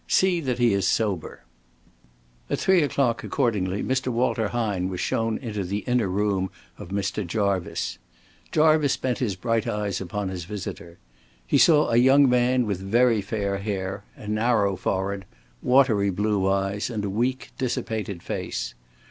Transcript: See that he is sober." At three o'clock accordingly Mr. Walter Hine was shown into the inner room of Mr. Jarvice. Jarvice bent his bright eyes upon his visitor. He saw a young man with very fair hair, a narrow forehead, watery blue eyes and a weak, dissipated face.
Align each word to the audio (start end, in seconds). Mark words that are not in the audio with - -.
See 0.07 0.39
that 0.41 0.57
he 0.57 0.73
is 0.73 0.87
sober." 0.87 1.43
At 2.49 2.57
three 2.57 2.81
o'clock 2.81 3.23
accordingly 3.23 3.83
Mr. 3.83 4.07
Walter 4.07 4.47
Hine 4.47 4.89
was 4.89 4.99
shown 4.99 5.37
into 5.37 5.63
the 5.63 5.83
inner 5.85 6.07
room 6.07 6.49
of 6.79 6.89
Mr. 6.89 7.23
Jarvice. 7.23 7.99
Jarvice 8.51 8.97
bent 8.97 9.19
his 9.19 9.35
bright 9.35 9.67
eyes 9.67 10.01
upon 10.01 10.29
his 10.29 10.45
visitor. 10.45 10.97
He 11.45 11.59
saw 11.59 11.91
a 11.91 11.97
young 11.97 12.27
man 12.27 12.65
with 12.65 12.79
very 12.79 13.21
fair 13.21 13.59
hair, 13.59 14.03
a 14.15 14.27
narrow 14.27 14.75
forehead, 14.75 15.25
watery 15.61 16.09
blue 16.09 16.47
eyes 16.49 16.89
and 16.89 17.05
a 17.05 17.07
weak, 17.11 17.51
dissipated 17.59 18.23
face. 18.23 18.73